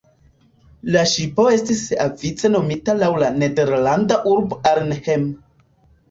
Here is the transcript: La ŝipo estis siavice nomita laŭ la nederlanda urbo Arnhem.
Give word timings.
La 0.93 1.01
ŝipo 1.09 1.43
estis 1.57 1.83
siavice 1.89 2.49
nomita 2.53 2.95
laŭ 3.01 3.09
la 3.25 3.29
nederlanda 3.43 4.17
urbo 4.31 4.59
Arnhem. 4.71 5.29